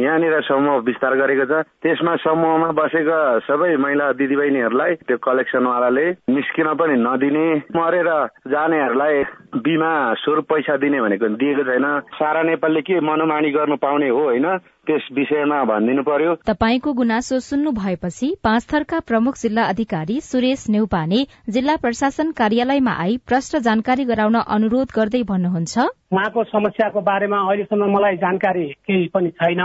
[0.02, 6.96] यहाँनिर समूह विस्तार गरेको छ। त्यसमा समूहमा बसेका सबै महिला दिदीबहिनीहरूलाई त्यो कलेक्सनवालाले निस्किन पनि
[6.98, 7.46] नदिने
[7.78, 8.10] मरेर
[8.50, 9.24] जानेहरूलाई
[9.62, 11.86] बिमा स्वरूप पैसा दिने भनेको दिएको छैन।
[12.18, 14.48] सारा नेपालले के मनोमानी गर्नु पाउने हो होइन?
[14.88, 21.20] त्यस विषयमा भनिदिनु पर्यो। तपाईँको गुनासो सुन्नु भएपछि पाँचथरका प्रमुख जिल्ला अधिकारी सुरेश नेउपाने
[21.50, 25.78] जिल्ला प्रशासन कार्यालयमा आई प्रश्न जानकारी गराउन अनुरोध गर्दै भन्नुहुन्छ।
[26.14, 29.62] उहाँको समस्याको बारेमा अहिलेसम्म मलाई जानकारी केही पनि छैन।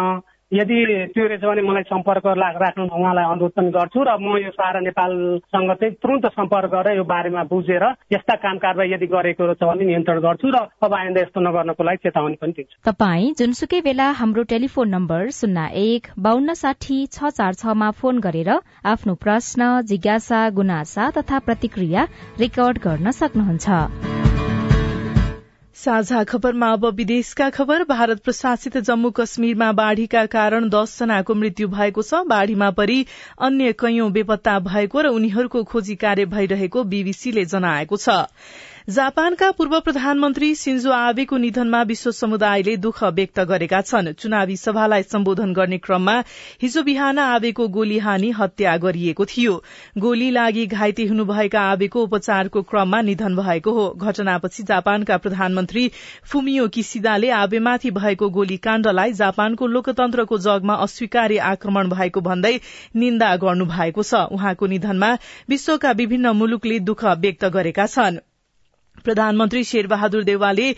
[0.53, 0.79] यदि
[1.15, 2.27] त्यो रहेछ भने मलाई सम्पर्क
[2.63, 7.05] राख्नु उहाँलाई अनुरोध पनि गर्छु र म यो सारा नेपालसँग चाहिँ तुरन्त सम्पर्क गरेर यो
[7.09, 11.41] बारेमा बुझेर यस्ता काम कारवाही यदि गरेको छ भने नियन्त्रण गर्छु र अब आइन्दा यस्तो
[11.41, 17.01] नगर्नको लागि चेतावनी पनि दिन्छु। तपाईँ जुनसुकै बेला हाम्रो टेलिफोन नम्बर शून्य एक बान्न साठी
[17.09, 18.51] छ चार छमा फोन गरेर
[18.93, 22.09] आफ्नो प्रश्न जिज्ञासा गुनासा तथा प्रतिक्रिया
[22.41, 24.12] रेकर्ड गर्न सक्नुहुन्छ।
[25.83, 32.23] साझा खबरमा अब विदेशका खबर। भारत प्रशासित जम्मू कश्मीरमा बाढ़ीका कारण दसजनाको मृत्यु भएको छ।
[32.29, 32.99] बाढ़ीमा परि
[33.43, 38.23] अन्य कैयौं बेपत्ता भएको र उनीहरूको खोजी कार्य भइरहेको बीबीसीले जनाएको छ।
[38.91, 45.53] जापानका पूर्व प्रधानमन्त्री सिन्जो आबेको निधनमा विश्व समुदायले दुःख व्यक्त गरेका छन्। चुनावी सभालाई सम्बोधन
[45.53, 46.15] गर्ने क्रममा
[46.63, 49.55] हिजो बिहान आबेको गोली हानी हत्या गरिएको थियो।
[49.99, 55.91] गोली लागि घाइते हुनुभएका आबेको उपचारको क्रममा निधन भएको हो। घटनापछि जापानका प्रधानमन्त्री
[56.25, 62.55] फुमियो किसिदाले आबेमाथि भएको गोलीकाण्डलाई जापानको लोकतन्त्रको जगमा अस्वीकार्य आक्रमण भएको भन्दै
[62.97, 65.15] निन्दा गर्नु भएको छ। उहाँको निधनमा
[65.49, 68.21] विश्वका विभिन्न मुलुकले दुःख व्यक्त गरेका छन्।
[69.05, 70.71] प्रधानमन्त्री शेरबहादुर देवालले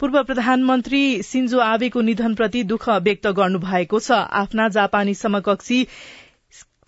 [0.00, 5.82] पूर्व प्रधानमन्त्री सिन्जो आबेको निधनप्रति दुःख व्यक्त गर्नुभएको छ। आफ्ना जापानी समकक्षी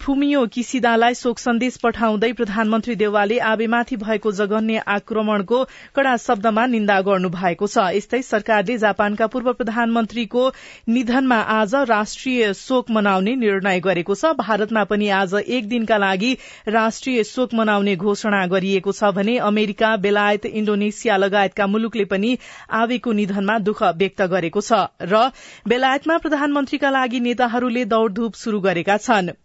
[0.03, 5.59] फुमियो किसिदालाई शोक सन्देश पठाउँदै प्रधानमन्त्री देवालले आबेमाथि भएको जघन्य आक्रमणको
[5.97, 10.43] कड़ा शब्दमा निन्दा गर्नु भएको छ। यस्तै सरकारले जापानका पूर्व प्रधानमन्त्रीको
[10.89, 16.33] निधनमा आज राष्ट्रिय शोक मनाउने निर्णय गरेको छ। भारतमा पनि आज एक दिनका लागि
[16.71, 22.33] राष्ट्रिय शोक मनाउने घोषणा गरिएको छ भने अमेरिका बेलायत इण्डोनेसिया लगायतका मुलुकले पनि
[22.81, 25.23] आबेको निधनमा दुःख व्यक्त गरेको छ र
[25.69, 29.42] बेलायतमा प्रधानमन्त्रीका लागि नेताहरूले दौड़धूप शुरू गरेका छनृ।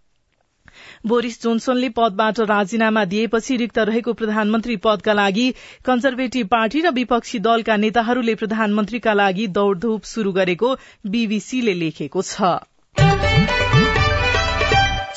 [1.06, 5.48] बोरिस जोन्सनले पदबाट राजीनामा दिएपछि रिक्त रहेको प्रधानमन्त्री पदका लागि
[5.86, 10.74] कन्जर्भेटिभ पार्टी र विपक्षी दलका नेताहरूले प्रधानमन्त्रीका लागि दौड़धूप शुरू गरेको
[11.08, 13.97] बीबीसीले लेखेको छ।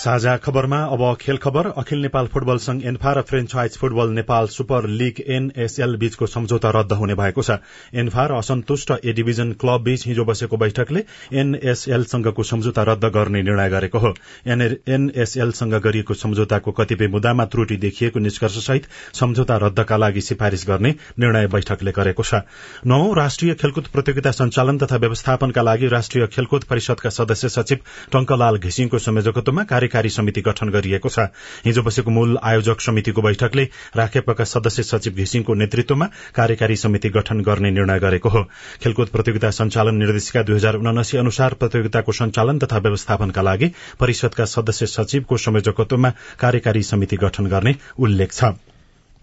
[0.00, 4.86] साझा खबरमा अब खेल खबर। अखिल नेपाल फुटबल संघ एन्फा र franchise football Nepal super
[4.90, 7.56] league NSL बीचको सम्झौता रद्द हुने भएको छ।
[7.94, 11.02] एन्फा र असन्तुष्ट ए डिभिजन क्लब बीच हिजो बसेको बैठकले
[11.36, 14.14] एनएसएलसँगको सम्झौता रद्द गर्ने निर्णय गरेको हो।
[14.48, 18.88] एनएसएलसँग गरिएको सम्झौताको कतिपय मुद्दामा त्रुटि देखिएको निष्कर्षसहित
[19.20, 22.40] सम्झौता रद्दका लागि सिफारिश गर्ने निर्णय बैठकले गरेको छ।
[22.86, 28.98] नौ राष्ट्रिय खेलकुद प्रतियोगिता सञ्चालन तथा व्यवस्थापनका लागि राष्ट्रिय खेलकुद परिषदका सदस्य सचिव टंकलाल घिसिङको
[29.00, 31.26] संयोजकत्वमा कार्यकारी समिति गठन गरिएको छ।
[31.64, 33.64] हिजो बसेको मूल आयोजक समितिको बैठकले
[33.96, 38.42] राखेपका सदस्य सचिव घिसिङको नेतृत्वमा कार्यकारी समिति गठन गर्ने निर्णय गरेको हो।
[38.82, 44.86] खेलकुद प्रतियोगिता सञ्चालन निर्देशिका दुई हजार उनासी अनुसार प्रतियोगिताको सञ्चालन तथा व्यवस्थापनका लागि परिषदका सदस्य
[44.86, 48.69] सचिवको संयोजकत्वमा कार्यकारी समिति गठन गर्ने उल्लेख छ।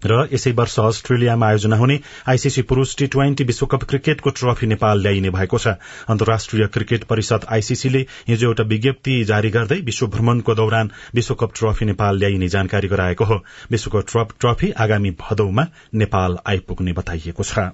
[0.05, 5.29] र यसै वर्ष अस्ट्रेलियामा आयोजना हुने आईसीसी पुरूष टी ट्वेन्टी विश्वकप क्रिकेटको ट्रफी नेपाल ल्याइने
[5.29, 5.67] भएको छ।
[6.09, 12.19] अन्तर्राष्ट्रिय क्रिकेट परिषद आईसीसीले हिजो एउटा विज्ञप्ति जारी गर्दै विश्व भ्रमणको दौरान विश्वकप ट्रफी नेपाल
[12.19, 17.69] ल्याइने जानकारी गराएको हो। विश्वकप ट्रफी आगामी भदौमा नेपाल आइपुग्ने बताइएको छ।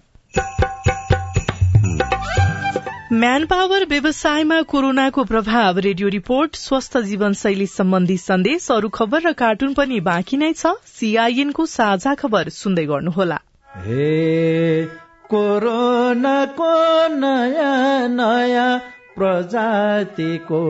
[3.14, 9.74] म्यान पावर व्यवसायमा कोरोनाको प्रभाव रेडियो रिपोर्ट स्वस्थ जीवनशैली सम्बन्धी सन्देश अरू खबर र कार्टुन
[9.74, 13.38] पनि बाँकी नै छ। सीआईएनको साझा खबर सुन्दै गर्नुहोला।
[13.86, 14.86] हे
[15.30, 16.70] कोरोनाको
[17.16, 18.80] नयाँ नयाँ
[19.18, 20.62] प्रजातिको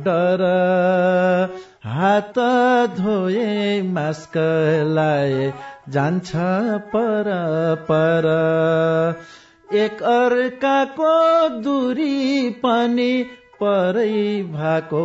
[0.00, 0.42] डर।
[1.84, 2.38] हात
[2.98, 4.38] धोए मास्क
[4.90, 5.52] लाए
[5.88, 6.32] जान्छ
[6.96, 7.30] पर
[7.90, 8.28] पर।
[9.74, 11.12] एक अर्काको
[11.60, 13.12] दूरी पनि
[13.62, 15.04] परै भएको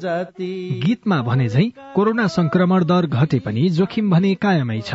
[0.00, 4.94] जाति। गीतमा भने झै कोरोना संक्रमण दर घटे पनि जोखिम भने कायमै छ।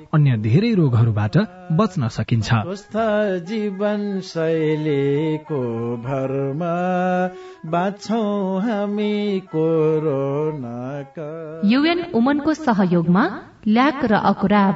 [0.13, 1.35] अन्य धेरै रोगहरूबाट
[1.71, 2.95] बच्न सकिन्छ। स्वस्थ
[3.47, 5.61] जीवन शैलीको
[6.05, 6.75] भरमा
[7.65, 8.23] बाँच्छौ
[8.59, 9.15] हामी
[11.71, 13.23] युएन उमनको सहयोगमा
[13.67, 14.75] ल्याक र अकुराब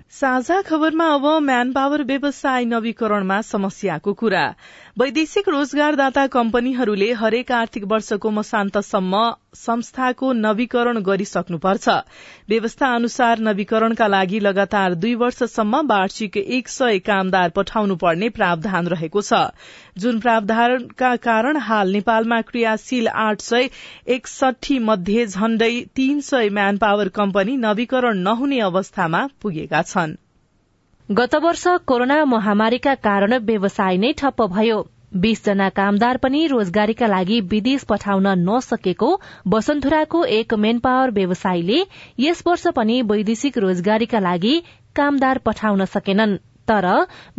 [0.13, 4.43] साझा खबरमा अब म्यान पावर व्यवसाय नवीकरणमा समस्याको कुरा।
[4.99, 9.21] वैदेशिक रोजगारदाता कम्पनीहरूले हरेक आर्थिक वर्षको मसान्तसम्म
[9.53, 11.89] संस्थाको नवीकरण गरिसक्नुपर्छ।
[12.49, 19.21] व्यवस्था अनुसार नवीकरणका लागि लगातार दुई वर्षसम्म वार्षिक एक सय कामदार पठाउनु पर्ने प्रावधान रहेको
[19.21, 19.41] छ।
[19.97, 23.67] जुन प्रावधानका कारण हाल नेपालमा क्रियाशील आठ सय
[24.07, 30.15] एकसठी मध्ये झण्डै तीन सय म्यान पावर कम्पनी नवीकरण नहुने अवस्थामा पुगेका छन्।
[31.09, 37.39] गत वर्ष कोरोना महामारीका कारण व्यवसाय नै ठप्प भयो। बीस जना कामदार पनि रोजगारीका लागि
[37.51, 39.09] विदेश पठाउन नसकेको
[39.47, 41.79] वसुन्धुराको एक मेन पावर व्यवसायीले
[42.19, 44.55] यस वर्ष पनि वैदेशिक रोजगारीका लागि
[44.95, 46.87] कामदार पठाउन सकेनन्। तर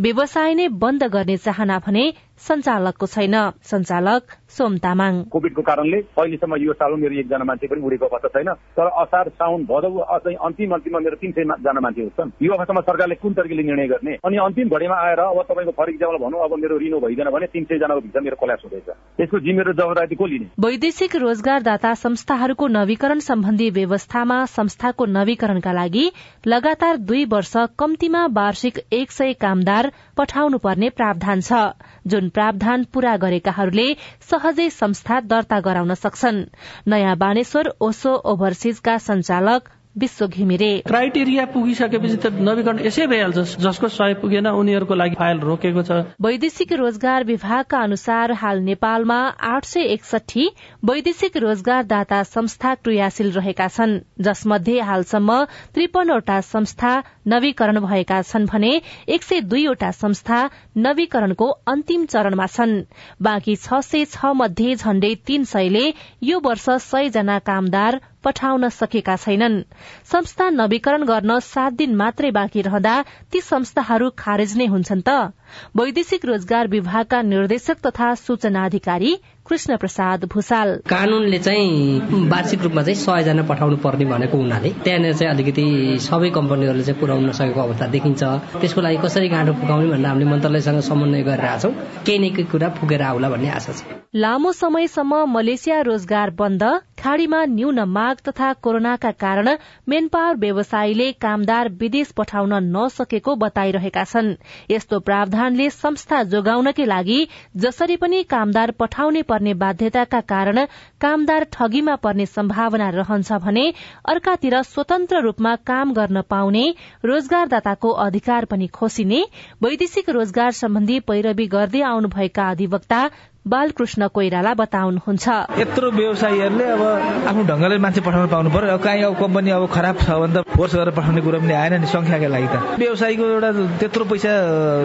[0.01, 2.03] व्यवसाय नै बन्द गर्ने चाहना भने
[2.41, 8.05] सञ्चालकको छैन। सञ्चालक सोम तामाङ। कोविडको कारणले अहिलेसम्म यो साल मेरो एकजना मान्छे पनि उडेको
[8.05, 12.31] अवस्था छैन। तर असार साउन भदौ अझै अन्तिम अन्तिममा मेरो तिन सय जना मान्छेहरू छन्
[12.41, 14.13] यो अवस्थामा सरकारले कुन तरिकाले निर्णय गर्ने?
[14.25, 17.63] अनि अन्तिम घडीमा आएर अब तपाईँको फर इक्जाम्पल भनौँ अब मेरो रिनो भइदिएन भने तिन
[17.63, 18.89] सय जनाको भित्र मेरो कल्यास हुँदैछ।
[19.21, 20.47] यसको जिम्मेवारी जवाबदारी को लिने?
[20.59, 26.05] वैदेशिक रोजगारदाता संस्थाहरूको नवीकरण सम्बन्धी व्यवस्थामा संस्थाको नवीकरणका लागि
[26.47, 31.61] लगातार दुई वर्ष कम्तीमा वार्षिक एक सय कामदार पठाउनु पर्ने प्रावधान छ
[32.07, 33.85] जुन प्रावधान पूरा गरेकाहरूले
[34.29, 36.43] सहजै संस्था दर्ता गराउन सक्छन्।
[36.87, 44.13] नयाँ बानेश्वर ओसो ओभरसिजका संचालक विश्व घिमिरे। क्राइटेरिया पुगिसकेपछि त नवीकरण यसै भइहाल्छ। जसको सय
[44.21, 49.17] पुगेन उनीहरूको लागि फाइल रोकेको छ। वैदेशिक रोजगार विभागका अनुसार हाल नेपालमा
[49.49, 50.49] आठ सय एकसठी
[50.83, 56.93] वैदेशिक रोजगारदाता संस्था क्रियाशील रहेका छन्। जसमध्ये हालसम्म त्रिपन्नवटा संस्था
[57.27, 58.71] नवीकरण भएका छन् भने
[59.07, 60.39] एक सय दुईवटा संस्था
[60.77, 62.73] नवीकरणको अन्तिम चरणमा छन्।
[63.21, 65.85] बाँकी छ सय छ मध्ये झण्डै तीन सयले
[66.23, 69.61] यो वर्ष सय जना कामदार पठाउन सकेका छैनन्।
[70.05, 72.95] संस्था नवीकरण गर्न सात दिन मात्रै बाँकी रहँदा
[73.31, 75.33] ती संस्थाहरू खारेज नै हुन्छन् त।
[75.77, 79.13] वैदेशिक रोजगार विभागका निर्देशक तथा सूचना अधिकारी
[79.47, 85.33] कृष्ण प्रसाद भूषाल। कानूनले चाहिँ वार्षिक रूपमा चाहिँ सयजना पठाउनु पर्ने भनेको हुनाले त्यहाँनिर चाहिँ
[85.33, 85.65] अलिकति
[85.99, 88.23] सबै कम्पनीहरूले चाहिँ पुर्याउन नसकेको अवस्था देखिन्छ।
[88.61, 91.73] त्यसको लागि कसरी गाँठो फुकाउने भनेर हामीले मन्त्रालयसँग समन्वय गरिरहेछौँ
[92.05, 96.63] केही न केही कुरा फुकेर आउला भन्ने आशा छ। लामो समयसम्म मलेसिया रोजगार बन्द
[96.99, 99.49] खाड़ीमा न्यून माग तथा कोरोनाका कारण
[99.89, 104.29] मेन पावर व्यवसायीले कामदार विदेश पठाउन नसकेको बताइरहेका छन्।
[104.71, 107.19] यस्तो प्रावधानले संस्था जोगाउनकै लागि
[107.57, 110.63] जसरी पनि कामदार पठाउने पर्ने बाध्यताका कारण
[111.01, 113.65] कामदार ठगीमा पर्ने सम्भावना रहन्छ भने
[114.13, 116.65] अर्कातिर स्वतन्त्र रूपमा काम गर्न पाउने
[117.05, 119.21] रोजगारदाताको अधिकार पनि खोसिने
[119.63, 123.03] वैदेशिक रोजगार सम्बन्धी पैरवी गर्दै आउनुभएका अधिवक्ता
[123.45, 125.27] बालकृष्ण कोइराला बताउनुहुन्छ।
[125.59, 126.81] यत्रो व्यवसायीहरूले अब
[127.27, 130.75] आफ्नो ढंगले मान्छे पठाउन पाउनु पर्यो। कहीँ अब कम्पनी अब खराब छ भने त फोर्स
[130.75, 133.49] गरेर पठाउने कुरो पनि आएन नि संख्याका लागि त। व्यवसायीको एउटा
[133.83, 134.31] त्यत्रो पैसा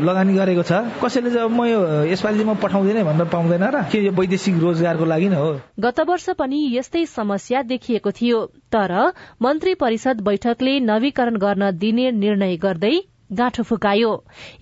[0.03, 4.12] लगानी गरेको छ। कसैले चाहिँ म यो यसपालि म पठाउँदैन भनेर पाउँदैन र के यो
[4.18, 8.38] वैदेशिक रोजगारको लागि नै हो। गत वर्ष पनि यस्तै समस्या देखिएको थियो।
[8.75, 8.92] तर
[9.42, 12.97] मन्त्री परिषद बैठकले नवीकरण गर्न दिने निर्णय गर्दै
[13.31, 14.12] गाँठो फुकायो।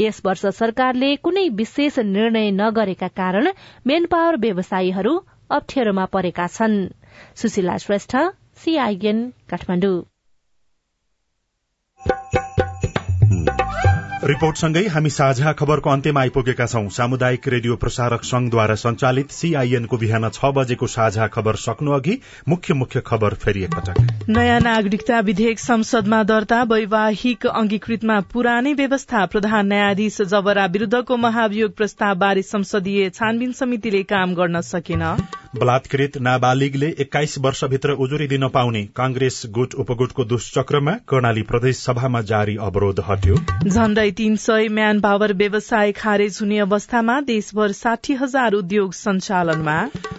[0.00, 3.48] यस वर्ष सरकारले कुनै विशेष निर्णय नगरेका कारण
[3.86, 5.14] मेन पावर व्यवसायीहरू
[5.50, 6.76] अप्ठ्यारोमा परेका छन्।
[7.36, 8.16] सुशीला श्रेष्ठ
[8.56, 9.18] सीआईएन
[9.50, 10.15] काठमाडौँ।
[14.26, 20.50] रिपोर्टसँगै हामी साझा खबरको अन्त्यमा आइपुगेका छौं। सामुदायिक रेडियो प्रसारक संघद्वारा संचालित सीआईएनको बिहान छ
[20.50, 22.16] बजेको साझा खबर सक्नु अघि
[22.48, 29.66] मुख्य मुख्य खबर फेरि एकपटक। नयाँ नागरिकता विधेयक संसदमा दर्ता वैवाहिक अंगीकृतमा पुरानै व्यवस्था प्रधान
[29.66, 35.06] न्यायाधीश जबरा विरूद्धको महाभियोग प्रस्तावबारे संसदीय छानबिन समितिले काम गर्न सकेन।
[35.56, 42.56] बलात्कृत नाबालिगले एक्काइस वर्षभित्र उजुरी दिन पाउने कांग्रेस गुट उपगुटको दुष्चक्रमा कर्णाली प्रदेश सभामा जारी
[42.62, 43.36] अवरोध हट्यो।
[43.66, 49.74] झण्डै तीन सय म्यान पावर व्यवसाय खारेज हुने अवस्थामा देशभर साठी हजार उद्योग सञ्चालनमा।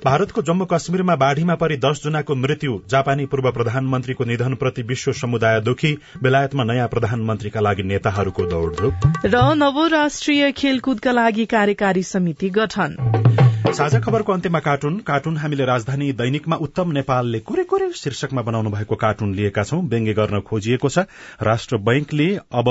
[0.06, 5.98] भारतको जम्मू कश्मीरमा बाढ़ीमा परि दश जनाको मृत्यु जापानी पूर्व प्रधानमन्त्रीको निधनप्रति विश्व समुदाय दुखी
[6.24, 8.94] बेलायतमा नयाँ प्रधानमन्त्रीका लागि नेताहरूको दौड़धूप।
[9.26, 13.27] र नवो राष्ट्रिय खेलकुदका लागि कार्यकारी समिति गठन।
[13.58, 18.96] साझा खबरको अन्त्यमा कार्टुन। कार्टुन हामीले राजधानी दैनिकमा उत्तम नेपालले कुरे कुरे शीर्षकमा बनाउनु भएको
[18.96, 21.00] कार्टुन लिएका छौं। व्यङ्ग्य गर्न खोजिएको छ।
[21.42, 22.68] राष्ट्र बैंकले अब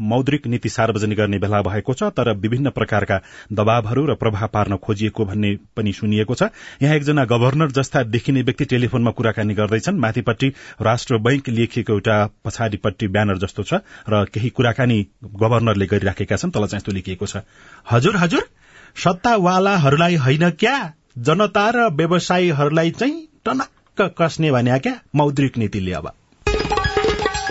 [0.00, 3.20] मौद्रिक नीति सार्वजनिक गर्ने बेला भएको छ तर विभिन्न प्रकारका
[3.52, 6.48] दबावहरू र प्रभाव पार्न खोजिएको भन्ने पनि सुनिएको छ।
[6.82, 10.48] यहाँ एकजना गभर्नर जस्ता देखिने व्यक्ति टेलिफोनमा कुराकानी गर्दैछन्। माथिपट्टि
[10.80, 14.98] राष्ट्र बैंक लेखिएको एउटा पछाडिपट्टि ब्यानर जस्तो छ र केही कुराकानी
[15.36, 17.44] गभर्नरले गरिराखेका छन् तल चाहिँ लेखिएको छ।
[17.86, 18.48] हजुर हजुर।
[18.96, 20.92] सत्तावालाहरूलाई होइन क्या?
[21.18, 24.98] जनता र व्यवसायीहरूलाई चाहिँ टनक्क कसने भन्या क्या?
[25.16, 26.12] मौद्रिक नीतिले अब।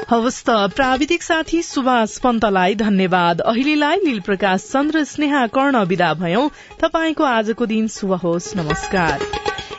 [0.09, 6.49] हवस् त प्राविधिक साथी सुभाष पन्तलाई धन्यवाद। अहिलेलाई लील प्रकाश चन्द्र स्नेहा कर्ण विदा भयौं।
[6.79, 9.19] तपाईँको आजको दिन शुभ होस्। नमस्कार।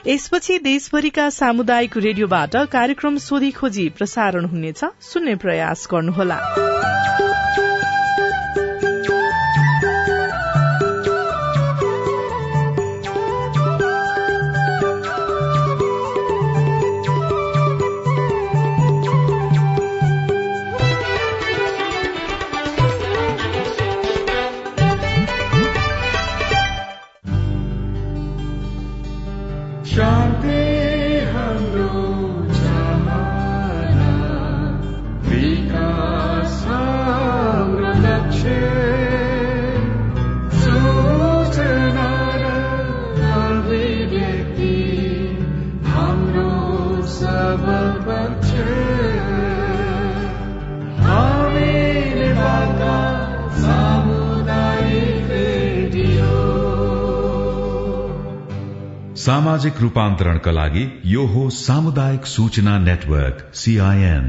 [0.07, 6.55] यसपछि देशभरिका सामुदायिक रेडियोबाट कार्यक्रम सोधी खोजी प्रसारण हुनेछ। सुन्ने प्रयास गर्नुहोला।
[59.61, 64.29] सामाजिक रूपान्तरणका लागि यो हो सामुदायिक सूचना नेटवर्क सीआईएन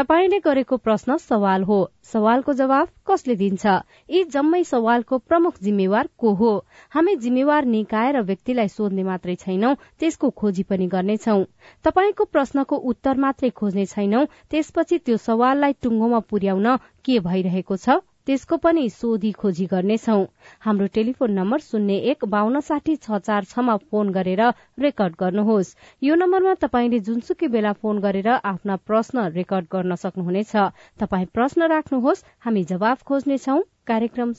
[0.00, 1.78] तपाईँले गरेको प्रश्न सवाल हो।
[2.12, 3.72] सवालको जवाब कसले दिन्छ?
[4.10, 6.52] यी जम्मै सवालको प्रमुख जिम्मेवार को हो?
[6.90, 11.38] हामी जिम्मेवार निकाय र व्यक्तिलाई सोध्ने मात्रै छैनौं त्यसको खोजी पनि गर्नेछौ।
[11.84, 18.00] तपाईँको प्रश्नको उत्तर मात्रै खोज्ने छैनौं त्यसपछि त्यो सवाललाई टुङ्गोमा पुर्याउन के भइरहेको छ?
[18.26, 20.18] त्यसको पनि सोधी खोजी गर्नेछौ।
[20.60, 24.42] हाम्रो टेलिफोन नम्बर शून्य एक बान्न साठी छ चार छमा फोन गरेर
[24.78, 30.54] रेकर्ड गर्नुहोस्। यो नम्बरमा तपाईँले जुनसुकै बेला फोन गरेर आफ्ना प्रश्न रेकर्ड गर्न सक्नुहुनेछ।
[31.00, 34.32] तपाई प्रश्न राख्नुहोस् हामी जवाब खोज्नेछौ। कार्यक्रम